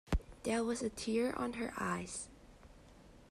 There 0.41 0.63
was 0.63 0.81
a 0.81 0.89
tear 0.89 1.31
on 1.35 1.53
her 1.53 1.75
eyes. 1.77 2.27